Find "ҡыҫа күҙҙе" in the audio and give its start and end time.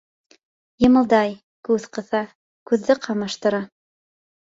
1.99-2.99